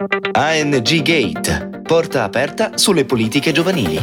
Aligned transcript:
ANG 0.00 1.02
Gate, 1.02 1.80
porta 1.82 2.22
aperta 2.22 2.78
sulle 2.78 3.04
politiche 3.04 3.50
giovanili. 3.50 3.98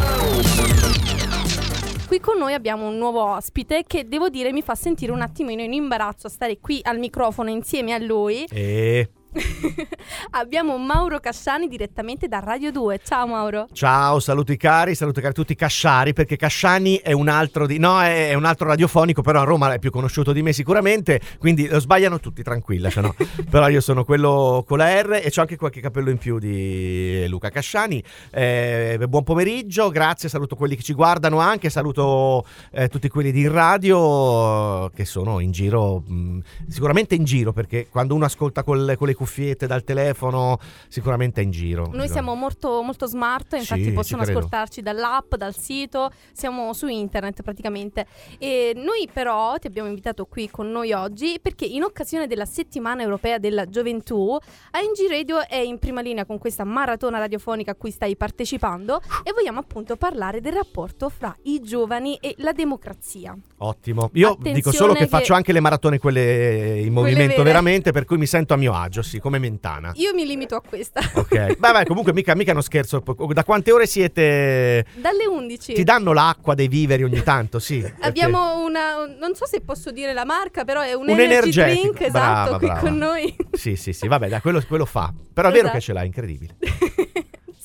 Qui 2.06 2.20
con 2.20 2.38
noi 2.38 2.54
abbiamo 2.54 2.86
un 2.86 2.98
nuovo 2.98 3.24
ospite 3.24 3.86
che 3.88 4.06
devo 4.06 4.28
dire 4.28 4.52
mi 4.52 4.62
fa 4.62 4.76
sentire 4.76 5.14
un 5.14 5.22
attimino 5.22 5.62
in 5.62 5.72
imbarazzo 5.72 6.28
a 6.28 6.30
stare 6.30 6.60
qui 6.60 6.82
al 6.84 7.00
microfono 7.00 7.50
insieme 7.50 7.94
a 7.94 7.98
lui. 7.98 8.44
E 8.52 9.10
abbiamo 10.32 10.78
Mauro 10.78 11.20
Casciani 11.20 11.68
direttamente 11.68 12.28
da 12.28 12.40
Radio 12.40 12.72
2. 12.72 13.02
Ciao 13.04 13.28
Mauro. 13.28 13.68
ciao, 13.74 14.20
saluti 14.20 14.56
cari, 14.58 14.96
saluti 14.96 15.22
cari 15.22 15.34
tutti 15.34 15.56
Casciari, 15.56 16.14
perché 16.14 16.38
Casciani 16.38 16.98
è 16.98 17.12
un 17.12 17.28
altro 17.28 17.68
di 17.68 17.78
no, 17.78 18.02
è, 18.02 18.30
è 18.30 18.34
un 18.34 18.46
altro 18.46 18.68
radiofonico, 18.68 19.22
però 19.22 19.42
a 19.42 19.44
Roma 19.44 19.74
è 19.74 19.80
più 19.80 19.92
conosciuto 19.92 20.32
di 20.32 20.42
me 20.42 20.54
sicuramente, 20.54 21.20
quindi 21.38 21.68
lo 21.68 21.80
sbagliano 21.80 22.20
tutti, 22.20 22.44
tranquilla, 22.44 22.90
cioè 22.90 23.04
no. 23.04 23.16
però 23.50 23.68
io 23.68 23.82
sono 23.82 24.04
quello 24.04 24.64
con 24.66 24.78
la 24.78 25.02
R 25.02 25.22
e 25.24 25.32
c'ho 25.32 25.42
anche 25.42 25.58
qualche 25.58 25.82
capello 25.82 26.10
in 26.10 26.18
più 26.18 26.40
di 26.40 27.26
Luca 27.28 27.50
Casciani. 27.50 28.04
Eh, 28.32 28.98
buon 29.08 29.24
pomeriggio, 29.24 29.90
grazie, 29.90 30.30
saluto 30.30 30.56
quelli 30.56 30.76
che 30.76 30.84
ci 30.84 30.94
guardano 30.94 31.40
anche, 31.40 31.70
saluto 31.70 32.46
eh, 32.72 32.88
tutti 32.88 33.10
quelli 33.10 33.32
di 33.32 33.48
radio 33.48 34.90
che 34.94 35.06
sono 35.06 35.40
in 35.40 35.52
giro, 35.52 36.00
mh, 36.00 36.40
sicuramente 36.70 37.16
in 37.16 37.26
giro, 37.26 37.52
perché 37.52 37.88
quando 37.90 38.16
uno 38.16 38.26
ascolta 38.26 38.64
col- 38.64 38.96
con 38.98 39.08
le 39.08 39.14
cuffiette 39.26 39.66
dal 39.66 39.84
telefono, 39.84 40.60
sicuramente 40.88 41.42
è 41.42 41.44
in 41.44 41.50
giro. 41.50 41.90
Noi 41.92 42.08
siamo 42.08 42.36
molto, 42.36 42.84
molto 42.84 43.08
smart, 43.08 43.54
infatti 43.54 43.86
Sì, 43.86 43.92
possono 43.92 44.22
ascoltarci 44.22 44.82
dall'app, 44.82 45.34
dal 45.36 45.56
sito, 45.56 46.12
siamo 46.32 46.72
su 46.74 46.88
internet 46.88 47.42
praticamente. 47.42 48.06
E 48.38 48.74
noi 48.76 49.10
però 49.12 49.58
ti 49.58 49.66
abbiamo 49.68 49.90
invitato 49.90 50.26
qui 50.26 50.50
con 50.50 50.70
noi 50.72 50.92
oggi 50.94 51.40
perché 51.42 51.66
in 51.66 51.82
occasione 51.84 52.28
della 52.28 52.46
settimana 52.46 53.02
europea 53.02 53.40
della 53.40 53.66
gioventù, 53.66 54.38
ANG 54.72 55.10
Radio 55.10 55.46
è 55.48 55.58
in 55.58 55.80
prima 55.80 56.02
linea 56.02 56.26
con 56.26 56.38
questa 56.38 56.64
maratona 56.64 57.18
radiofonica 57.18 57.72
a 57.72 57.76
cui 57.76 57.90
stai 57.92 58.16
partecipando 58.16 59.02
e 59.24 59.34
vogliamo 59.34 59.60
appunto 59.60 59.96
parlare 59.96 60.40
del 60.40 60.54
rapporto 60.54 61.10
fra 61.10 61.36
i 61.44 61.62
giovani 61.62 62.18
e 62.22 62.36
la 62.38 62.52
democrazia. 62.52 63.36
Ottimo. 63.58 64.10
Io 64.14 64.30
Attenzione 64.32 64.56
dico 64.56 64.72
solo 64.72 64.94
che, 64.94 65.00
che- 65.00 65.08
faccio 65.08 65.34
anche 65.34 65.52
le 65.52 65.60
maratone 65.60 65.98
quelle 65.98 66.80
in 66.80 66.94
movimento 66.94 67.38
vere. 67.38 67.44
veramente, 67.44 67.92
per 67.92 68.06
cui 68.06 68.18
mi 68.18 68.26
sento 68.28 68.54
a 68.54 68.58
mio 68.58 68.74
agio, 68.74 69.02
sì, 69.02 69.15
come 69.20 69.40
Mentana. 69.40 69.92
Io 69.96 70.14
mi 70.14 70.26
limito 70.26 70.56
a 70.56 70.62
questa. 70.62 71.02
Ok. 71.16 71.56
Beh, 71.58 71.72
beh, 71.72 71.86
comunque 71.86 72.14
mica, 72.14 72.36
mica 72.36 72.52
uno 72.52 72.62
scherzo. 72.62 73.04
Da 73.34 73.44
quante 73.44 73.72
ore 73.72 73.88
siete? 73.88 74.86
Dalle 74.96 75.26
11. 75.26 75.74
Ti 75.74 75.84
danno 75.84 76.14
l'acqua 76.14 76.54
dei 76.56 76.68
viveri 76.68 77.04
ogni 77.04 77.24
tanto, 77.24 77.60
sì. 77.60 77.84
Abbiamo 78.02 78.64
una, 78.64 79.06
non 79.20 79.34
so 79.34 79.46
se 79.46 79.62
posso 79.62 79.92
dire 79.92 80.14
la 80.14 80.26
marca, 80.26 80.64
però 80.64 80.82
è 80.82 80.94
un, 80.94 81.08
Un 81.10 81.20
energy 81.20 81.62
drink 81.62 82.10
Brava, 82.10 82.44
esatto 82.44 82.58
qui 82.58 82.68
brava. 82.68 82.80
con 82.82 82.98
noi. 82.98 83.36
Sì, 83.52 83.76
sì, 83.76 83.94
sì, 83.94 84.08
vabbè, 84.08 84.28
dai, 84.30 84.42
quello, 84.42 84.62
quello 84.68 84.86
fa. 84.86 85.14
Però 85.34 85.48
è 85.48 85.52
vero 85.52 85.64
Esatto. 85.66 85.78
che 85.80 85.84
ce 85.84 85.94
l'ha, 85.94 86.04
incredibile. 86.04 86.56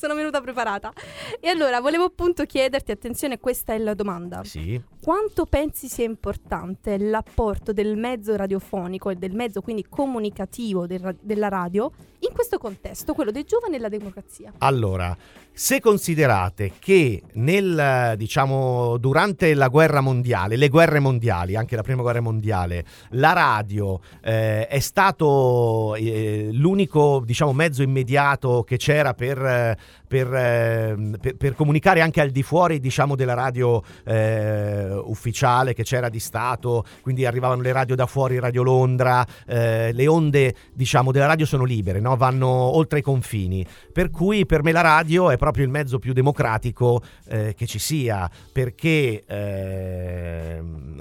Sono 0.01 0.15
venuta 0.15 0.41
preparata. 0.41 0.91
E 1.39 1.47
allora 1.47 1.79
volevo 1.79 2.05
appunto 2.05 2.43
chiederti, 2.43 2.89
attenzione, 2.89 3.37
questa 3.37 3.75
è 3.75 3.77
la 3.77 3.93
domanda. 3.93 4.43
Sì. 4.43 4.81
Quanto 4.99 5.45
pensi 5.45 5.87
sia 5.87 6.05
importante 6.05 6.97
l'apporto 6.97 7.71
del 7.71 7.95
mezzo 7.95 8.35
radiofonico 8.35 9.11
e 9.11 9.15
del 9.15 9.35
mezzo 9.35 9.61
quindi 9.61 9.85
comunicativo 9.87 10.87
del 10.87 11.01
ra- 11.01 11.15
della 11.21 11.49
radio 11.49 11.91
in 12.31 12.37
questo 12.37 12.57
contesto, 12.57 13.13
quello 13.13 13.29
dei 13.29 13.43
giovani 13.43 13.75
e 13.75 13.79
la 13.79 13.89
democrazia? 13.89 14.53
Allora, 14.59 15.15
se 15.51 15.81
considerate 15.81 16.71
che 16.79 17.21
nel, 17.33 18.13
diciamo, 18.15 18.97
durante 18.97 19.53
la 19.53 19.67
guerra 19.67 19.99
mondiale, 19.99 20.55
le 20.55 20.69
guerre 20.69 20.99
mondiali, 20.99 21.57
anche 21.57 21.75
la 21.75 21.83
prima 21.83 22.01
guerra 22.01 22.21
mondiale, 22.21 22.85
la 23.11 23.33
radio 23.33 23.99
eh, 24.23 24.65
è 24.65 24.79
stato 24.79 25.93
eh, 25.95 26.49
l'unico, 26.53 27.21
diciamo, 27.25 27.51
mezzo 27.51 27.83
immediato 27.83 28.63
che 28.63 28.77
c'era 28.77 29.13
per, 29.13 29.37
eh, 29.37 29.77
per, 30.11 30.33
eh, 30.33 30.95
per- 31.21 31.37
per 31.37 31.55
comunicare 31.55 32.01
anche 32.01 32.19
al 32.19 32.31
di 32.31 32.43
fuori, 32.43 32.81
diciamo, 32.81 33.15
della 33.15 33.33
radio 33.33 33.81
eh, 34.03 34.91
ufficiale 35.05 35.73
che 35.73 35.83
c'era 35.83 36.09
di 36.09 36.19
Stato, 36.19 36.83
quindi 36.99 37.25
arrivavano 37.25 37.61
le 37.61 37.71
radio 37.71 37.95
da 37.95 38.05
fuori, 38.05 38.37
Radio 38.37 38.61
Londra, 38.61 39.25
eh, 39.47 39.93
le 39.93 40.07
onde, 40.07 40.53
diciamo, 40.73 41.13
della 41.13 41.27
radio 41.27 41.45
sono 41.45 41.63
libere, 41.63 42.01
no? 42.01 42.17
vanno 42.17 42.47
oltre 42.49 42.99
i 42.99 43.01
confini. 43.01 43.65
Per 43.93 44.09
cui 44.09 44.45
per 44.45 44.63
me 44.63 44.73
la 44.73 44.81
radio 44.81 45.29
è 45.29 45.37
proprio 45.37 45.63
il 45.63 45.71
mezzo 45.71 45.97
più 45.97 46.11
democratico 46.11 47.01
eh, 47.29 47.53
che 47.55 47.65
ci 47.65 47.79
sia, 47.79 48.29
perché 48.51 49.23
ehm, 49.25 50.91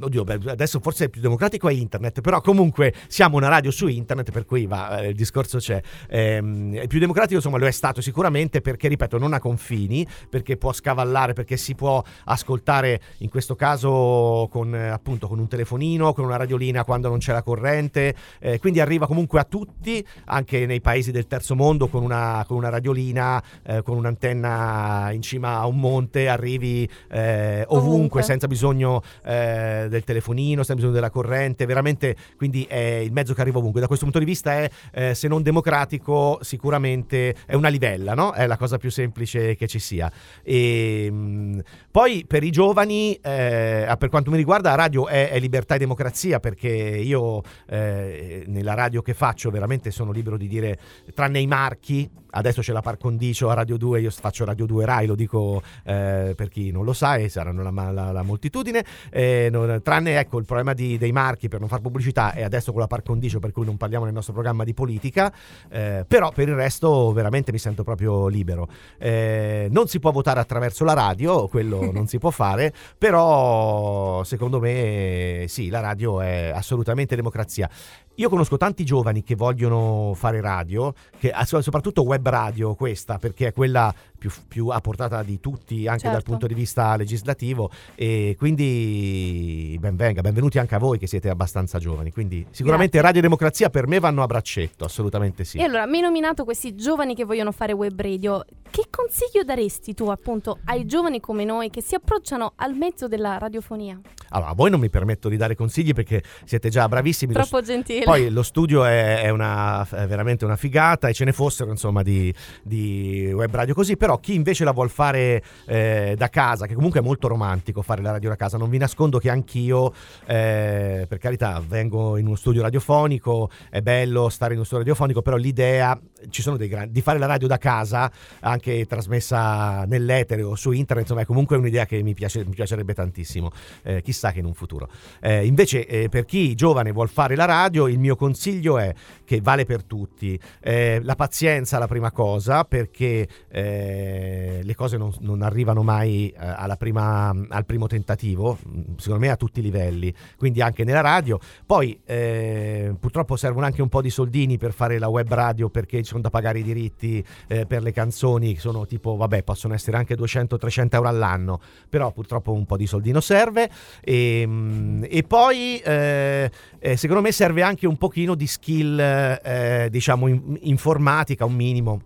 oddio, 0.00 0.24
beh, 0.24 0.40
adesso 0.46 0.80
forse 0.80 1.04
il 1.04 1.10
più 1.10 1.20
democratico 1.20 1.68
è 1.68 1.72
internet, 1.74 2.22
però 2.22 2.40
comunque 2.40 2.94
siamo 3.08 3.36
una 3.36 3.48
radio 3.48 3.70
su 3.70 3.88
internet, 3.88 4.30
per 4.30 4.46
cui 4.46 4.64
va, 4.64 5.00
eh, 5.00 5.08
il 5.08 5.14
discorso 5.14 5.58
c'è. 5.58 5.82
Ehm, 6.08 6.76
il 6.76 6.88
più 6.88 6.98
democratico 6.98 7.34
insomma 7.34 7.58
lo 7.58 7.66
è 7.66 7.70
stato 7.70 8.00
sicuramente 8.00 8.52
perché, 8.60 8.88
ripeto, 8.88 9.18
non 9.18 9.32
ha 9.32 9.40
confini, 9.40 10.06
perché 10.28 10.56
può 10.56 10.72
scavallare, 10.72 11.32
perché 11.32 11.56
si 11.56 11.74
può 11.74 12.02
ascoltare 12.24 13.00
in 13.18 13.28
questo 13.28 13.54
caso 13.54 14.48
con 14.50 14.74
eh, 14.74 14.88
appunto 14.88 15.28
con 15.28 15.38
un 15.38 15.48
telefonino, 15.48 16.12
con 16.12 16.24
una 16.24 16.36
radiolina 16.36 16.84
quando 16.84 17.08
non 17.08 17.18
c'è 17.18 17.32
la 17.32 17.42
corrente, 17.42 18.14
eh, 18.40 18.58
quindi 18.58 18.80
arriva 18.80 19.06
comunque 19.06 19.40
a 19.40 19.44
tutti, 19.44 20.04
anche 20.26 20.66
nei 20.66 20.80
paesi 20.80 21.10
del 21.10 21.26
terzo 21.26 21.54
mondo 21.54 21.88
con 21.88 22.02
una, 22.02 22.44
con 22.46 22.56
una 22.56 22.68
radiolina, 22.68 23.42
eh, 23.62 23.82
con 23.82 23.96
un'antenna 23.96 25.10
in 25.12 25.22
cima 25.22 25.58
a 25.58 25.66
un 25.66 25.78
monte, 25.78 26.28
arrivi 26.28 26.88
eh, 27.10 27.64
ovunque, 27.68 27.92
Ovunque. 27.94 28.22
senza 28.22 28.46
bisogno 28.46 29.02
eh, 29.24 29.86
del 29.88 30.04
telefonino, 30.04 30.58
senza 30.62 30.74
bisogno 30.74 30.92
della 30.92 31.10
corrente, 31.10 31.66
veramente 31.66 32.16
quindi 32.36 32.64
è 32.64 32.76
il 33.02 33.12
mezzo 33.12 33.34
che 33.34 33.40
arriva 33.40 33.58
ovunque. 33.58 33.80
Da 33.80 33.86
questo 33.86 34.04
punto 34.04 34.18
di 34.18 34.24
vista 34.24 34.52
è, 34.52 34.70
eh, 34.92 35.14
se 35.14 35.28
non 35.28 35.42
democratico, 35.42 36.38
sicuramente 36.42 37.34
è 37.46 37.54
una 37.54 37.68
livella, 37.68 38.14
no? 38.14 38.32
È 38.32 38.43
la 38.46 38.56
cosa 38.56 38.78
più 38.78 38.90
semplice 38.90 39.54
che 39.54 39.66
ci 39.66 39.78
sia. 39.78 40.10
E, 40.42 41.10
mh, 41.10 41.60
poi 41.90 42.24
per 42.26 42.42
i 42.42 42.50
giovani, 42.50 43.14
eh, 43.14 43.94
per 43.98 44.08
quanto 44.08 44.30
mi 44.30 44.36
riguarda, 44.36 44.70
la 44.70 44.76
radio 44.76 45.06
è, 45.06 45.30
è 45.30 45.38
libertà 45.38 45.74
e 45.74 45.78
democrazia 45.78 46.40
perché 46.40 46.68
io 46.68 47.42
eh, 47.66 48.44
nella 48.46 48.74
radio 48.74 49.02
che 49.02 49.14
faccio 49.14 49.50
veramente 49.50 49.90
sono 49.90 50.10
libero 50.10 50.36
di 50.36 50.48
dire, 50.48 50.78
tranne 51.14 51.40
i 51.40 51.46
marchi, 51.46 52.08
adesso 52.34 52.60
c'è 52.60 52.72
la 52.72 52.80
par 52.82 52.98
condicio 52.98 53.48
a 53.48 53.54
Radio 53.54 53.76
2, 53.76 54.00
io 54.00 54.10
faccio 54.10 54.44
Radio 54.44 54.66
2 54.66 54.84
Rai, 54.84 55.06
lo 55.06 55.14
dico 55.14 55.62
eh, 55.84 56.34
per 56.36 56.48
chi 56.48 56.70
non 56.70 56.84
lo 56.84 56.92
sa 56.92 57.16
e 57.16 57.28
saranno 57.28 57.62
la, 57.62 57.90
la- 57.90 58.12
la 58.12 58.22
moltitudine, 58.22 58.84
eh, 59.10 59.48
non- 59.50 59.80
tranne 59.82 60.18
ecco 60.18 60.38
il 60.38 60.44
problema 60.44 60.72
di- 60.72 60.98
dei 60.98 61.12
marchi 61.12 61.48
per 61.48 61.60
non 61.60 61.68
far 61.68 61.80
pubblicità 61.80 62.32
e 62.34 62.42
adesso 62.42 62.70
con 62.72 62.80
la 62.80 62.86
par 62.86 63.02
condicio 63.02 63.38
per 63.38 63.52
cui 63.52 63.64
non 63.64 63.76
parliamo 63.76 64.04
nel 64.04 64.14
nostro 64.14 64.32
programma 64.32 64.64
di 64.64 64.74
politica, 64.74 65.32
eh, 65.70 66.04
però 66.06 66.30
per 66.32 66.48
il 66.48 66.54
resto 66.54 67.12
veramente 67.12 67.52
mi 67.52 67.58
sento 67.58 67.82
proprio 67.84 68.26
libero. 68.28 68.68
Eh, 68.98 69.68
non 69.70 69.86
si 69.88 69.98
può 70.00 70.10
votare 70.10 70.40
attraverso 70.40 70.84
la 70.84 70.92
radio, 70.94 71.48
quello 71.48 71.90
non 71.92 72.06
si 72.06 72.18
può 72.18 72.30
fare, 72.30 72.72
però 72.98 74.22
secondo 74.24 74.58
me 74.60 75.44
sì, 75.48 75.68
la 75.68 75.80
radio 75.80 76.20
è 76.20 76.50
assolutamente 76.54 77.16
democrazia. 77.16 77.68
Io 78.16 78.28
conosco 78.28 78.56
tanti 78.56 78.84
giovani 78.84 79.24
che 79.24 79.34
vogliono 79.34 80.12
fare 80.14 80.40
radio, 80.40 80.94
che, 81.18 81.32
so- 81.44 81.60
soprattutto 81.60 82.02
web 82.04 82.28
radio 82.28 82.76
questa, 82.76 83.18
perché 83.18 83.48
è 83.48 83.52
quella 83.52 83.92
più, 84.24 84.30
più 84.48 84.68
a 84.68 84.80
portata 84.80 85.22
di 85.22 85.38
tutti, 85.40 85.86
anche 85.86 86.04
dal 86.04 86.14
Certo. 86.14 86.30
punto 86.30 86.46
di 86.46 86.54
vista 86.54 86.96
legislativo, 86.96 87.70
e 87.94 88.34
quindi 88.38 89.76
ben 89.78 89.96
venga, 89.96 90.22
benvenuti 90.22 90.58
anche 90.58 90.74
a 90.74 90.78
voi 90.78 90.98
che 90.98 91.06
siete 91.06 91.28
abbastanza 91.28 91.78
giovani. 91.78 92.10
Quindi 92.12 92.46
sicuramente 92.50 92.92
Grazie. 92.92 93.06
radio 93.06 93.20
democrazia 93.20 93.68
per 93.68 93.86
me 93.86 93.98
vanno 94.00 94.22
a 94.22 94.26
braccetto, 94.26 94.84
assolutamente 94.84 95.44
sì. 95.44 95.58
E 95.58 95.62
allora, 95.64 95.86
mi 95.86 95.96
hai 95.96 96.02
nominato 96.02 96.44
questi 96.44 96.74
giovani 96.74 97.14
che 97.14 97.24
vogliono 97.24 97.52
fare 97.52 97.72
web 97.72 98.00
radio. 98.00 98.44
Che 98.70 98.86
consiglio 98.90 99.44
daresti 99.44 99.94
tu 99.94 100.08
appunto 100.08 100.58
ai 100.64 100.84
giovani 100.86 101.20
come 101.20 101.44
noi 101.44 101.70
che 101.70 101.80
si 101.82 101.94
approcciano 101.94 102.54
al 102.56 102.74
mezzo 102.74 103.06
della 103.06 103.38
radiofonia? 103.38 104.00
Allora, 104.30 104.50
a 104.50 104.54
voi 104.54 104.70
non 104.70 104.80
mi 104.80 104.90
permetto 104.90 105.28
di 105.28 105.36
dare 105.36 105.54
consigli 105.54 105.92
perché 105.92 106.22
siete 106.44 106.70
già 106.70 106.88
bravissimi. 106.88 107.32
lo 107.32 107.40
Troppo 107.40 107.62
gentile. 107.64 108.04
Poi 108.04 108.30
lo 108.30 108.42
studio 108.42 108.84
è, 108.84 109.20
è 109.20 109.28
una, 109.28 109.86
è 109.88 110.06
veramente 110.08 110.44
una 110.44 110.56
figata 110.56 111.06
e 111.08 111.12
ce 111.14 111.24
ne 111.24 111.32
fossero 111.32 111.70
insomma 111.70 112.02
di, 112.02 112.34
di 112.64 113.30
web 113.32 113.54
radio 113.54 113.74
così, 113.74 113.96
però 113.96 114.13
chi 114.18 114.34
invece 114.34 114.64
la 114.64 114.72
vuol 114.72 114.90
fare 114.90 115.42
eh, 115.66 116.14
da 116.16 116.28
casa, 116.28 116.66
che 116.66 116.74
comunque 116.74 117.00
è 117.00 117.02
molto 117.02 117.28
romantico 117.28 117.82
fare 117.82 118.02
la 118.02 118.12
radio 118.12 118.28
da 118.28 118.36
casa, 118.36 118.56
non 118.56 118.70
vi 118.70 118.78
nascondo 118.78 119.18
che 119.18 119.30
anch'io, 119.30 119.92
eh, 120.26 121.06
per 121.08 121.18
carità, 121.18 121.62
vengo 121.66 122.16
in 122.16 122.26
uno 122.26 122.36
studio 122.36 122.62
radiofonico, 122.62 123.50
è 123.70 123.80
bello 123.80 124.28
stare 124.28 124.52
in 124.52 124.58
uno 124.58 124.66
studio 124.66 124.84
radiofonico, 124.84 125.22
però 125.22 125.36
l'idea, 125.36 125.98
ci 126.30 126.42
sono 126.42 126.56
dei 126.56 126.68
grandi, 126.68 126.92
di 126.92 127.00
fare 127.00 127.18
la 127.18 127.26
radio 127.26 127.46
da 127.46 127.58
casa, 127.58 128.10
anche 128.40 128.86
trasmessa 128.86 129.84
nell'etere 129.86 130.42
o 130.42 130.54
su 130.54 130.72
internet, 130.72 131.04
insomma 131.04 131.22
è 131.22 131.26
comunque 131.26 131.56
un'idea 131.56 131.86
che 131.86 132.02
mi, 132.02 132.14
piace- 132.14 132.44
mi 132.44 132.54
piacerebbe 132.54 132.94
tantissimo, 132.94 133.50
eh, 133.82 134.02
chissà 134.02 134.32
che 134.32 134.40
in 134.40 134.46
un 134.46 134.54
futuro. 134.54 134.88
Eh, 135.20 135.46
invece 135.46 135.86
eh, 135.86 136.08
per 136.08 136.24
chi 136.24 136.54
giovane 136.54 136.92
vuol 136.92 137.08
fare 137.08 137.34
la 137.36 137.44
radio, 137.44 137.88
il 137.88 137.98
mio 137.98 138.16
consiglio 138.16 138.78
è 138.78 138.92
che 139.24 139.40
vale 139.40 139.64
per 139.64 139.84
tutti. 139.84 140.38
Eh, 140.60 141.00
la 141.02 141.14
pazienza 141.14 141.78
la 141.78 141.86
prima 141.86 142.10
cosa 142.10 142.64
perché 142.64 143.28
eh, 143.48 144.60
le 144.62 144.74
cose 144.74 144.96
non, 144.96 145.12
non 145.20 145.42
arrivano 145.42 145.82
mai 145.82 146.28
eh, 146.28 146.76
prima- 146.78 147.34
al 147.48 147.64
primo 147.64 147.86
tentativo, 147.86 148.58
mm, 148.66 148.80
secondo 148.96 149.24
me 149.24 149.30
a 149.30 149.36
tutti 149.36 149.60
i 149.60 149.62
livelli, 149.62 150.12
quindi 150.36 150.60
anche 150.60 150.84
nella 150.84 151.00
radio. 151.00 151.38
Poi 151.66 152.00
purtroppo 152.04 153.36
servono 153.36 153.66
anche 153.66 153.82
un 153.82 153.88
po' 153.88 154.02
di 154.02 154.10
soldini 154.10 154.58
per 154.58 154.72
fare 154.72 154.98
la 154.98 155.08
web 155.08 155.32
radio 155.32 155.68
perché 155.68 156.02
da 156.20 156.30
pagare 156.30 156.60
i 156.60 156.62
diritti 156.62 157.24
eh, 157.48 157.66
per 157.66 157.82
le 157.82 157.92
canzoni, 157.92 158.56
sono 158.56 158.86
tipo, 158.86 159.16
vabbè, 159.16 159.42
possono 159.42 159.74
essere 159.74 159.96
anche 159.96 160.16
200-300 160.16 160.88
euro 160.90 161.08
all'anno, 161.08 161.60
però 161.88 162.12
purtroppo 162.12 162.52
un 162.52 162.66
po' 162.66 162.76
di 162.76 162.86
soldino 162.86 163.20
serve. 163.20 163.70
E, 164.00 164.44
mm, 164.46 165.04
e 165.08 165.22
poi, 165.22 165.78
eh, 165.78 166.50
eh, 166.78 166.96
secondo 166.96 167.22
me, 167.22 167.32
serve 167.32 167.62
anche 167.62 167.86
un 167.86 167.96
pochino 167.96 168.34
di 168.34 168.46
skill, 168.46 168.98
eh, 168.98 169.88
diciamo, 169.90 170.26
in, 170.28 170.58
informatica, 170.62 171.44
un 171.44 171.54
minimo 171.54 172.00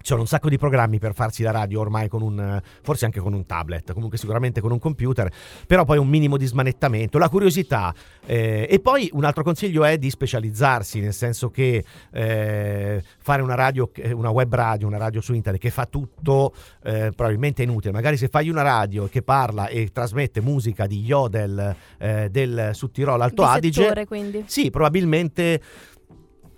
ci 0.00 0.06
sono 0.06 0.22
un 0.22 0.26
sacco 0.26 0.48
di 0.48 0.56
programmi 0.56 0.98
per 0.98 1.12
farsi 1.12 1.42
la 1.42 1.50
radio 1.50 1.80
ormai 1.80 2.08
con 2.08 2.22
un 2.22 2.60
forse 2.82 3.04
anche 3.04 3.20
con 3.20 3.34
un 3.34 3.44
tablet 3.44 3.92
comunque 3.92 4.16
sicuramente 4.16 4.60
con 4.62 4.72
un 4.72 4.78
computer 4.78 5.30
però 5.66 5.84
poi 5.84 5.98
un 5.98 6.08
minimo 6.08 6.38
di 6.38 6.46
smanettamento 6.46 7.18
la 7.18 7.28
curiosità 7.28 7.94
eh, 8.24 8.66
e 8.68 8.80
poi 8.80 9.10
un 9.12 9.24
altro 9.24 9.42
consiglio 9.42 9.84
è 9.84 9.98
di 9.98 10.08
specializzarsi 10.08 11.00
nel 11.00 11.12
senso 11.12 11.50
che 11.50 11.84
eh, 12.12 13.02
fare 13.18 13.42
una 13.42 13.54
radio 13.54 13.90
una 14.12 14.30
web 14.30 14.54
radio 14.54 14.86
una 14.86 14.96
radio 14.96 15.20
su 15.20 15.34
internet 15.34 15.60
che 15.60 15.70
fa 15.70 15.84
tutto 15.84 16.54
eh, 16.82 17.12
probabilmente 17.14 17.62
è 17.62 17.66
inutile 17.66 17.92
magari 17.92 18.16
se 18.16 18.28
fai 18.28 18.48
una 18.48 18.62
radio 18.62 19.06
che 19.06 19.20
parla 19.20 19.68
e 19.68 19.90
trasmette 19.92 20.40
musica 20.40 20.86
di 20.86 21.02
Yodel 21.02 21.76
eh, 21.98 22.28
del 22.30 22.70
Sud 22.72 22.90
Tirolo 22.90 23.22
Alto 23.22 23.42
Di 23.42 23.48
Adige 23.48 23.82
settore, 23.82 24.06
quindi. 24.06 24.44
sì 24.46 24.70
probabilmente 24.70 25.60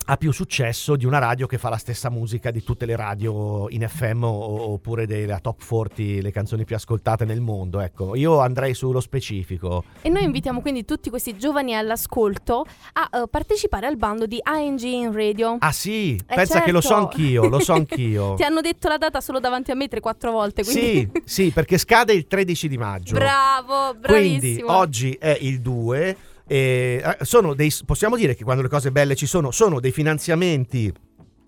ha 0.06 0.16
più 0.16 0.32
successo 0.32 0.96
di 0.96 1.06
una 1.06 1.18
radio 1.18 1.46
che 1.46 1.58
fa 1.58 1.68
la 1.68 1.76
stessa 1.76 2.10
musica 2.10 2.50
di 2.50 2.62
tutte 2.62 2.86
le 2.86 2.96
radio 2.96 3.68
in 3.70 3.86
FM 3.88 4.24
oppure 4.24 5.06
della 5.06 5.38
top 5.38 5.64
40, 5.64 6.20
le 6.22 6.30
canzoni 6.32 6.64
più 6.64 6.74
ascoltate 6.76 7.24
nel 7.24 7.40
mondo. 7.40 7.80
Ecco, 7.80 8.14
io 8.16 8.40
andrei 8.40 8.74
sullo 8.74 9.00
specifico. 9.00 9.84
E 10.02 10.08
noi 10.08 10.24
invitiamo 10.24 10.60
quindi 10.60 10.84
tutti 10.84 11.08
questi 11.10 11.36
giovani 11.36 11.74
all'ascolto 11.76 12.64
a 12.94 13.08
eh, 13.12 13.28
partecipare 13.28 13.86
al 13.86 13.96
bando 13.96 14.26
di 14.26 14.38
ANG 14.42 14.80
in 14.82 15.12
radio. 15.12 15.56
Ah 15.60 15.72
sì, 15.72 16.14
Eh, 16.16 16.34
pensa 16.34 16.62
che 16.62 16.72
lo 16.72 16.80
so 16.80 16.88
certo. 16.88 17.02
anch'io, 17.04 17.48
lo 17.48 17.58
so 17.60 17.72
anch'io. 17.74 18.34
Ti 18.34 18.42
hanno 18.42 18.60
detto 18.60 18.88
la 18.88 18.98
data 18.98 19.20
solo 19.20 19.38
davanti 19.40 19.70
a 19.70 19.74
me 19.74 19.86
3-4 19.88 20.30
volte. 20.30 20.64
Quindi... 20.64 21.10
Sì, 21.14 21.22
sì, 21.24 21.50
perché 21.50 21.78
scade 21.78 22.12
il 22.12 22.26
13 22.26 22.68
di 22.68 22.78
maggio. 22.78 23.14
Bravo, 23.22 23.96
Quindi 24.02 24.38
bravissimo. 24.38 24.76
oggi 24.76 25.12
è 25.12 25.36
il 25.40 25.60
2. 25.60 26.16
Eh, 26.52 27.16
sono 27.22 27.54
dei, 27.54 27.72
possiamo 27.86 28.14
dire 28.14 28.34
che 28.34 28.44
quando 28.44 28.60
le 28.60 28.68
cose 28.68 28.92
belle 28.92 29.16
ci 29.16 29.24
sono, 29.24 29.50
sono 29.50 29.80
dei 29.80 29.90
finanziamenti 29.90 30.92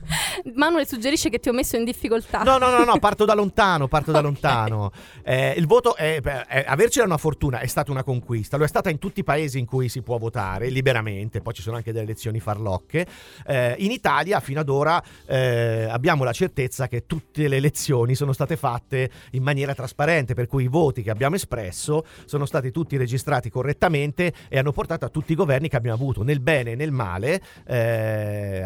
Manuel 0.54 0.86
suggerisce 0.86 1.28
che 1.28 1.38
ti 1.38 1.50
ho 1.50 1.52
messo 1.52 1.76
in 1.76 1.84
difficoltà. 1.84 2.42
No, 2.42 2.56
no, 2.56 2.70
no, 2.70 2.82
no, 2.84 2.96
parto 2.98 3.26
da 3.26 3.34
lontano, 3.34 3.88
parto 3.88 4.10
da 4.10 4.20
Ok. 4.20 4.24
lontano. 4.24 4.90
Eh, 5.22 5.52
il 5.58 5.66
voto 5.66 5.94
è, 5.94 6.18
è- 6.22 6.64
avercela 6.66 7.04
una 7.04 7.18
fortuna, 7.18 7.58
è 7.60 7.66
stata 7.66 7.90
una 7.90 8.02
conquista, 8.02 8.56
lo 8.56 8.64
è 8.64 8.68
stata 8.68 8.88
in 8.88 8.98
tutti 8.98 9.20
i 9.20 9.22
paesi 9.22 9.58
in 9.58 9.66
cui 9.66 9.90
si 9.90 10.00
può 10.00 10.16
votare 10.16 10.70
liberamente, 10.70 11.42
poi 11.42 11.52
ci 11.52 11.60
sono 11.60 11.76
anche 11.76 11.92
delle 11.92 12.04
elezioni 12.04 12.40
farlocche. 12.40 13.06
Eh, 13.46 13.74
in 13.80 13.90
Italia 13.90 14.40
fino 14.40 14.60
ad 14.60 14.70
ora 14.70 15.02
eh, 15.26 15.86
abbiamo 15.90 16.24
la 16.24 16.32
certezza 16.32 16.88
che 16.88 17.04
tutte 17.04 17.48
le 17.48 17.56
elezioni 17.56 18.14
sono 18.14 18.32
state 18.32 18.56
fatte 18.56 19.10
in 19.32 19.42
maniera 19.42 19.74
trasparente, 19.74 20.32
per 20.32 20.46
cui 20.46 20.64
i 20.64 20.68
voti 20.68 21.02
che 21.02 21.10
abbiamo 21.10 21.34
espresso 21.36 22.06
sono 22.24 22.46
stati 22.46 22.70
tutti 22.70 22.96
registrati 22.96 23.50
correttamente 23.50 24.32
e 24.48 24.58
hanno 24.58 24.72
portato 24.72 25.04
a 25.04 25.10
tutti 25.10 25.32
i 25.32 25.36
governi 25.36 25.68
che 25.68 25.76
abbiamo 25.76 25.96
avuto, 25.96 26.22
nel 26.22 26.40
bene 26.40 26.70
e 26.70 26.76
nel 26.76 26.92
male. 26.92 27.42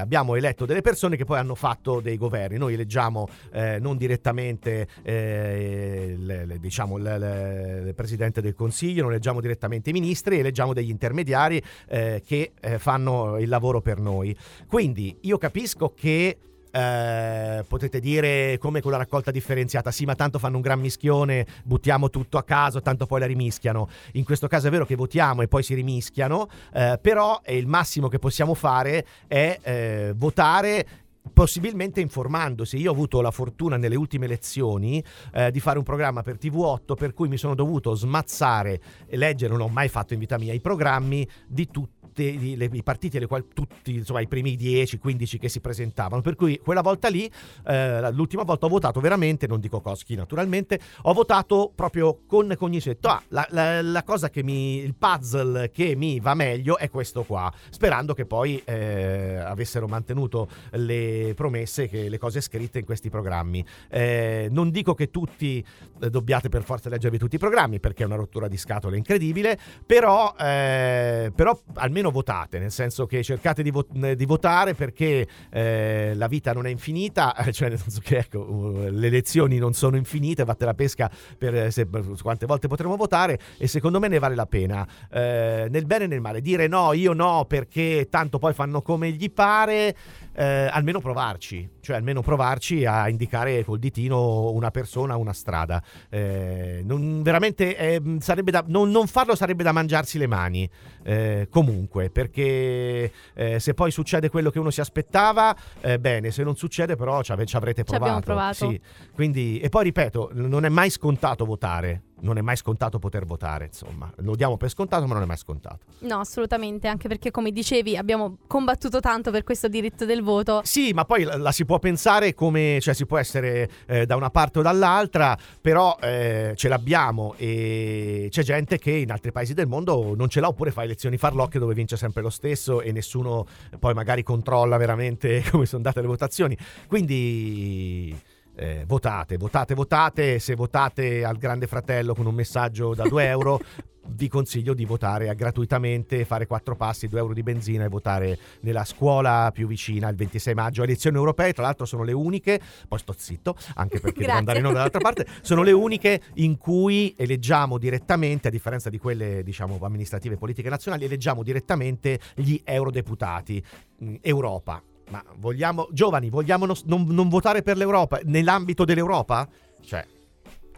Abbiamo 0.04 0.34
eletto 0.36 0.66
delle 0.66 0.82
persone 0.82 1.16
che 1.16 1.24
poi 1.24 1.38
hanno 1.38 1.54
fatto 1.54 2.00
dei 2.00 2.16
governi. 2.16 2.56
Noi 2.58 2.74
eleggiamo 2.74 3.26
eh, 3.52 3.78
non 3.80 3.96
direttamente 3.96 4.86
eh, 5.02 6.14
le- 6.18 6.44
le- 6.46 6.58
diciamo, 6.60 6.96
le- 6.96 7.82
il 7.86 7.94
Presidente 7.94 8.40
del 8.40 8.54
Consiglio, 8.54 9.02
non 9.02 9.10
eleggiamo 9.10 9.40
direttamente 9.40 9.90
i 9.90 9.92
ministri, 9.92 10.38
eleggiamo 10.38 10.72
degli 10.72 10.90
intermediari 10.90 11.60
eh, 11.88 12.22
che 12.24 12.52
eh, 12.60 12.78
fanno 12.78 13.38
il 13.38 13.48
lavoro 13.48 13.80
per 13.80 13.98
noi. 13.98 14.36
Quindi 14.68 15.16
io 15.22 15.38
capisco 15.38 15.92
che 15.94 16.38
eh, 16.74 17.64
potete 17.68 18.00
dire 18.00 18.58
come 18.58 18.80
con 18.80 18.90
la 18.90 18.96
raccolta 18.96 19.30
differenziata, 19.30 19.92
sì, 19.92 20.04
ma 20.04 20.16
tanto 20.16 20.40
fanno 20.40 20.56
un 20.56 20.62
gran 20.62 20.80
mischione, 20.80 21.46
buttiamo 21.62 22.10
tutto 22.10 22.36
a 22.36 22.42
caso, 22.42 22.82
tanto 22.82 23.06
poi 23.06 23.20
la 23.20 23.26
rimischiano. 23.26 23.88
In 24.12 24.24
questo 24.24 24.48
caso 24.48 24.66
è 24.66 24.70
vero 24.70 24.84
che 24.84 24.96
votiamo 24.96 25.42
e 25.42 25.48
poi 25.48 25.62
si 25.62 25.74
rimischiano, 25.74 26.48
eh, 26.72 26.98
però 27.00 27.40
il 27.46 27.68
massimo 27.68 28.08
che 28.08 28.18
possiamo 28.18 28.54
fare 28.54 29.06
è 29.28 29.58
eh, 29.62 30.12
votare 30.16 30.86
possibilmente 31.32 32.00
informandosi. 32.00 32.76
Io 32.76 32.90
ho 32.90 32.92
avuto 32.92 33.20
la 33.20 33.30
fortuna 33.30 33.76
nelle 33.76 33.94
ultime 33.94 34.24
elezioni 34.24 35.02
eh, 35.32 35.52
di 35.52 35.60
fare 35.60 35.78
un 35.78 35.84
programma 35.84 36.22
per 36.22 36.38
TV8 36.40 36.94
per 36.94 37.14
cui 37.14 37.28
mi 37.28 37.36
sono 37.36 37.54
dovuto 37.54 37.94
smazzare 37.94 38.80
e 39.06 39.16
leggere, 39.16 39.52
non 39.52 39.62
ho 39.62 39.68
mai 39.68 39.88
fatto 39.88 40.12
in 40.12 40.18
vita 40.18 40.38
mia, 40.38 40.52
i 40.52 40.60
programmi 40.60 41.26
di 41.46 41.68
tutti 41.68 42.03
i, 42.22 42.56
le- 42.56 42.68
i 42.72 42.82
partiti 42.82 43.16
alle 43.16 43.26
quali 43.26 43.44
tutti, 43.52 43.94
insomma, 43.94 44.20
i 44.20 44.28
primi 44.28 44.56
10-15 44.56 45.38
che 45.38 45.48
si 45.48 45.60
presentavano. 45.60 46.22
Per 46.22 46.34
cui 46.36 46.58
quella 46.62 46.82
volta 46.82 47.08
lì, 47.08 47.30
eh, 47.66 48.12
l'ultima 48.12 48.42
volta 48.42 48.66
ho 48.66 48.68
votato 48.68 49.00
veramente, 49.00 49.46
non 49.46 49.60
dico 49.60 49.80
Coschi 49.80 50.14
naturalmente, 50.14 50.78
ho 51.02 51.12
votato 51.12 51.72
proprio 51.74 52.20
con 52.26 52.54
cognizione. 52.56 52.98
Ah, 53.02 53.22
la, 53.28 53.46
la- 53.50 53.82
la 53.82 54.02
cosa 54.02 54.30
che 54.30 54.42
mi, 54.42 54.78
il 54.78 54.94
puzzle 54.94 55.70
che 55.70 55.94
mi 55.96 56.20
va 56.20 56.34
meglio 56.34 56.78
è 56.78 56.90
questo 56.90 57.22
qua, 57.24 57.52
sperando 57.70 58.14
che 58.14 58.26
poi 58.26 58.60
eh, 58.64 59.36
avessero 59.36 59.86
mantenuto 59.86 60.48
le 60.72 61.32
promesse, 61.34 61.88
che 61.88 62.08
le 62.08 62.18
cose 62.18 62.40
scritte 62.40 62.78
in 62.78 62.84
questi 62.84 63.10
programmi. 63.10 63.64
Eh, 63.88 64.48
non 64.50 64.70
dico 64.70 64.94
che 64.94 65.10
tutti 65.10 65.64
eh, 66.00 66.10
dobbiate 66.10 66.48
per 66.48 66.62
forza 66.62 66.88
leggervi 66.88 67.18
tutti 67.18 67.36
i 67.36 67.38
programmi, 67.38 67.80
perché 67.80 68.02
è 68.02 68.06
una 68.06 68.16
rottura 68.16 68.48
di 68.48 68.56
scatole 68.56 68.96
incredibile, 68.96 69.58
però, 69.86 70.34
eh, 70.38 71.32
però 71.34 71.58
almeno 71.74 72.03
almeno 72.04 72.10
votate, 72.10 72.58
nel 72.58 72.70
senso 72.70 73.06
che 73.06 73.22
cercate 73.22 73.62
di, 73.62 73.70
vo- 73.70 73.86
di 73.88 74.24
votare 74.24 74.74
perché 74.74 75.26
eh, 75.50 76.12
la 76.14 76.26
vita 76.26 76.52
non 76.52 76.66
è 76.66 76.70
infinita, 76.70 77.34
cioè 77.50 77.70
nel 77.70 77.78
senso 77.78 78.00
che 78.02 78.18
ecco, 78.18 78.88
le 78.88 79.06
elezioni 79.06 79.58
non 79.58 79.72
sono 79.72 79.96
infinite, 79.96 80.44
batte 80.44 80.64
la 80.64 80.74
pesca 80.74 81.10
per 81.38 81.72
se, 81.72 81.88
quante 82.22 82.46
volte 82.46 82.68
potremo 82.68 82.96
votare 82.96 83.38
e 83.56 83.66
secondo 83.66 83.98
me 83.98 84.08
ne 84.08 84.18
vale 84.18 84.34
la 84.34 84.46
pena. 84.46 84.86
Eh, 85.10 85.66
nel 85.70 85.86
bene 85.86 86.04
e 86.04 86.06
nel 86.06 86.20
male, 86.20 86.40
dire 86.40 86.66
no, 86.66 86.92
io 86.92 87.12
no 87.12 87.44
perché 87.46 88.08
tanto 88.10 88.38
poi 88.38 88.52
fanno 88.52 88.82
come 88.82 89.10
gli 89.10 89.30
pare, 89.30 89.94
eh, 90.34 90.68
almeno 90.70 91.00
provarci, 91.00 91.68
cioè 91.80 91.96
almeno 91.96 92.20
provarci 92.20 92.84
a 92.84 93.08
indicare 93.08 93.64
col 93.64 93.78
ditino 93.78 94.50
una 94.50 94.70
persona, 94.70 95.16
una 95.16 95.32
strada. 95.32 95.82
Eh, 96.10 96.82
non, 96.84 97.22
veramente 97.22 97.76
eh, 97.76 98.02
sarebbe 98.18 98.50
da, 98.50 98.64
non, 98.66 98.90
non, 98.90 99.06
farlo 99.06 99.34
sarebbe 99.34 99.62
da 99.62 99.72
mangiarsi 99.72 100.18
le 100.18 100.26
mani, 100.26 100.68
eh, 101.04 101.46
comunque, 101.94 102.10
perché 102.10 103.12
eh, 103.34 103.60
se 103.60 103.74
poi 103.74 103.90
succede 103.90 104.28
quello 104.28 104.50
che 104.50 104.58
uno 104.58 104.70
si 104.70 104.80
aspettava, 104.80 105.56
eh, 105.80 105.98
bene, 105.98 106.30
se 106.30 106.42
non 106.42 106.56
succede 106.56 106.96
però 106.96 107.22
ci, 107.22 107.32
avrete 107.32 107.84
provato. 107.84 108.18
Ci 108.18 108.24
provato. 108.24 108.70
Sì. 108.70 108.80
Quindi, 109.12 109.60
e 109.60 109.68
poi 109.68 109.84
ripeto, 109.84 110.30
non 110.32 110.64
è 110.64 110.68
mai 110.68 110.90
scontato 110.90 111.44
votare 111.44 112.02
non 112.20 112.38
è 112.38 112.40
mai 112.40 112.56
scontato 112.56 112.98
poter 112.98 113.24
votare, 113.24 113.66
insomma. 113.66 114.10
Lo 114.16 114.34
diamo 114.34 114.56
per 114.56 114.70
scontato, 114.70 115.06
ma 115.06 115.14
non 115.14 115.22
è 115.22 115.26
mai 115.26 115.36
scontato. 115.36 115.80
No, 116.00 116.20
assolutamente, 116.20 116.88
anche 116.88 117.08
perché 117.08 117.30
come 117.30 117.50
dicevi 117.50 117.96
abbiamo 117.96 118.38
combattuto 118.46 119.00
tanto 119.00 119.30
per 119.30 119.44
questo 119.44 119.68
diritto 119.68 120.04
del 120.04 120.22
voto. 120.22 120.60
Sì, 120.64 120.92
ma 120.92 121.04
poi 121.04 121.24
la, 121.24 121.36
la 121.36 121.52
si 121.52 121.64
può 121.64 121.78
pensare 121.78 122.34
come, 122.34 122.78
cioè 122.80 122.94
si 122.94 123.06
può 123.06 123.18
essere 123.18 123.68
eh, 123.86 124.06
da 124.06 124.16
una 124.16 124.30
parte 124.30 124.60
o 124.60 124.62
dall'altra, 124.62 125.36
però 125.60 125.96
eh, 126.00 126.52
ce 126.56 126.68
l'abbiamo 126.68 127.34
e 127.36 128.28
c'è 128.30 128.42
gente 128.42 128.78
che 128.78 128.92
in 128.92 129.10
altri 129.10 129.32
paesi 129.32 129.54
del 129.54 129.66
mondo 129.66 130.14
non 130.16 130.28
ce 130.28 130.40
l'ha 130.40 130.48
oppure 130.48 130.70
fa 130.70 130.82
elezioni 130.82 131.16
farlocche 131.16 131.58
dove 131.58 131.74
vince 131.74 131.96
sempre 131.96 132.22
lo 132.22 132.30
stesso 132.30 132.80
e 132.80 132.92
nessuno 132.92 133.46
poi 133.78 133.94
magari 133.94 134.22
controlla 134.22 134.76
veramente 134.76 135.42
come 135.50 135.66
sono 135.66 135.82
andate 135.84 136.00
le 136.00 136.06
votazioni. 136.06 136.56
Quindi 136.86 138.16
eh, 138.56 138.84
votate, 138.86 139.36
votate, 139.36 139.74
votate. 139.74 140.38
Se 140.38 140.54
votate 140.54 141.24
al 141.24 141.36
Grande 141.38 141.66
Fratello 141.66 142.14
con 142.14 142.26
un 142.26 142.34
messaggio 142.34 142.94
da 142.94 143.06
2 143.08 143.26
euro, 143.26 143.60
vi 144.06 144.28
consiglio 144.28 144.74
di 144.74 144.84
votare 144.84 145.34
gratuitamente, 145.34 146.24
fare 146.24 146.46
quattro 146.46 146.76
passi, 146.76 147.08
2 147.08 147.18
euro 147.18 147.32
di 147.32 147.42
benzina 147.42 147.84
e 147.84 147.88
votare 147.88 148.38
nella 148.60 148.84
scuola 148.84 149.50
più 149.52 149.66
vicina 149.66 150.08
il 150.08 150.16
26 150.16 150.54
maggio. 150.54 150.82
Elezioni 150.82 151.16
europee, 151.16 151.52
tra 151.52 151.62
l'altro, 151.62 151.86
sono 151.86 152.02
le 152.02 152.12
uniche, 152.12 152.60
poi 152.86 152.98
sto 152.98 153.14
zitto, 153.16 153.56
anche 153.74 154.00
perché 154.00 154.20
devo 154.20 154.32
andare 154.32 154.58
in 154.58 154.64
dall'altra 154.64 155.00
parte, 155.00 155.26
sono 155.42 155.62
le 155.62 155.72
uniche 155.72 156.20
in 156.34 156.56
cui 156.56 157.14
eleggiamo 157.16 157.78
direttamente, 157.78 158.48
a 158.48 158.50
differenza 158.50 158.90
di 158.90 158.98
quelle 158.98 159.42
diciamo 159.42 159.78
amministrative 159.82 160.34
e 160.34 160.38
politiche 160.38 160.68
nazionali, 160.68 161.04
eleggiamo 161.04 161.42
direttamente 161.42 162.18
gli 162.34 162.60
eurodeputati. 162.64 163.64
Mm, 164.02 164.14
Europa 164.20 164.82
ma 165.10 165.22
vogliamo, 165.36 165.88
giovani, 165.92 166.30
vogliamo 166.30 166.66
non, 166.66 167.06
non, 167.08 167.28
votare 167.28 167.62
per 167.62 167.76
l'Europa 167.76 168.20
nell'ambito 168.24 168.84
dell'Europa? 168.84 169.48
Cioè, 169.82 170.06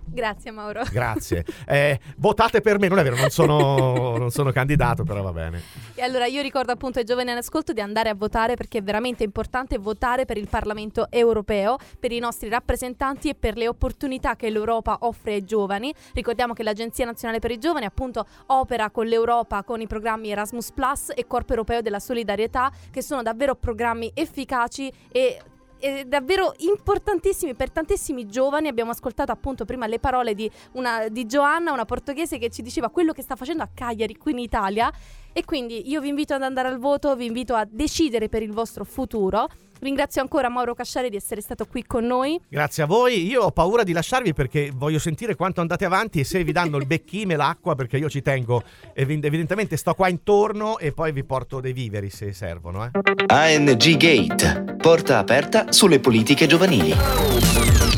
Grazie 0.08 0.50
Mauro. 0.50 0.82
Grazie. 0.90 1.44
Eh, 1.66 1.98
votate 2.18 2.60
per 2.60 2.78
me, 2.78 2.88
non 2.88 2.98
è 2.98 3.02
vero, 3.02 3.16
non 3.16 3.30
sono, 3.30 4.16
non 4.16 4.30
sono, 4.30 4.52
candidato, 4.52 5.04
però 5.04 5.22
va 5.22 5.32
bene. 5.32 5.62
E 5.94 6.02
allora 6.02 6.26
io 6.26 6.42
ricordo 6.42 6.72
appunto 6.72 6.98
ai 6.98 7.04
giovani 7.04 7.30
in 7.30 7.36
ascolto 7.36 7.72
di 7.72 7.80
andare 7.80 8.08
a 8.08 8.14
votare 8.14 8.54
perché 8.54 8.78
è 8.78 8.82
veramente 8.82 9.24
importante 9.24 9.78
votare 9.78 10.24
per 10.24 10.36
il 10.36 10.48
Parlamento 10.48 11.08
europeo, 11.10 11.76
per 11.98 12.12
i 12.12 12.18
nostri 12.18 12.48
rappresentanti 12.48 13.30
e 13.30 13.34
per 13.34 13.56
le 13.56 13.68
opportunità 13.68 14.36
che 14.36 14.48
l'Europa 14.50 14.98
offre 15.00 15.34
ai 15.34 15.44
giovani. 15.44 15.92
Ricordiamo 16.14 16.52
che 16.52 16.62
l'Agenzia 16.62 17.04
Nazionale 17.04 17.38
per 17.38 17.50
i 17.50 17.58
Giovani 17.58 17.84
appunto 17.84 18.26
opera 18.46 18.90
con 18.90 19.06
l'Europa 19.06 19.62
con 19.62 19.80
i 19.80 19.86
programmi 19.86 20.30
Erasmus 20.30 20.72
Plus 20.72 21.12
e 21.14 21.26
Corpo 21.26 21.52
Europeo 21.52 21.80
della 21.80 22.00
Solidarietà, 22.00 22.70
che 22.90 23.02
sono 23.02 23.22
davvero 23.22 23.54
programmi 23.54 24.10
efficaci 24.14 24.92
e 25.10 25.40
eh, 25.78 26.04
davvero 26.06 26.54
importantissimi 26.58 27.54
per 27.54 27.70
tantissimi 27.70 28.26
giovani. 28.26 28.68
Abbiamo 28.68 28.90
ascoltato 28.90 29.32
appunto 29.32 29.64
prima 29.64 29.86
le 29.86 29.98
parole 29.98 30.34
di, 30.34 30.50
una, 30.72 31.08
di 31.08 31.26
Joanna, 31.26 31.72
una 31.72 31.84
portoghese 31.84 32.38
che 32.38 32.50
ci 32.50 32.62
diceva 32.62 32.88
quello 32.88 33.12
che 33.12 33.22
sta 33.22 33.36
facendo 33.36 33.62
a 33.62 33.68
Cagliari 33.72 34.16
qui 34.16 34.32
in 34.32 34.38
Italia. 34.38 34.92
E 35.32 35.44
quindi 35.44 35.90
io 35.90 36.00
vi 36.00 36.08
invito 36.08 36.34
ad 36.34 36.42
andare 36.42 36.68
al 36.68 36.78
voto, 36.78 37.14
vi 37.14 37.26
invito 37.26 37.54
a 37.54 37.66
decidere 37.68 38.28
per 38.28 38.42
il 38.42 38.52
vostro 38.52 38.84
futuro. 38.84 39.48
Ringrazio 39.80 40.22
ancora 40.22 40.48
Mauro 40.48 40.74
Casciari 40.74 41.10
di 41.10 41.16
essere 41.16 41.40
stato 41.40 41.66
qui 41.66 41.84
con 41.84 42.04
noi. 42.04 42.40
Grazie 42.48 42.84
a 42.84 42.86
voi. 42.86 43.26
Io 43.26 43.42
ho 43.42 43.50
paura 43.50 43.82
di 43.82 43.92
lasciarvi 43.92 44.32
perché 44.32 44.70
voglio 44.74 44.98
sentire 44.98 45.34
quanto 45.34 45.60
andate 45.60 45.84
avanti 45.84 46.20
e 46.20 46.24
se 46.24 46.42
vi 46.44 46.52
danno 46.52 46.76
il 46.78 46.86
becchime, 46.86 47.36
l'acqua, 47.36 47.74
perché 47.74 47.98
io 47.98 48.08
ci 48.08 48.22
tengo. 48.22 48.62
Evidentemente 48.94 49.76
sto 49.76 49.94
qua 49.94 50.08
intorno 50.08 50.78
e 50.78 50.92
poi 50.92 51.12
vi 51.12 51.24
porto 51.24 51.60
dei 51.60 51.72
viveri 51.72 52.10
se 52.10 52.32
servono. 52.32 52.84
Eh. 52.84 52.90
ANG 53.26 53.96
Gate, 53.96 54.76
porta 54.78 55.18
aperta 55.18 55.72
sulle 55.72 56.00
politiche 56.00 56.46
giovanili. 56.46 57.95